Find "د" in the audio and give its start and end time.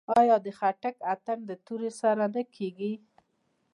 0.45-0.47, 1.49-1.51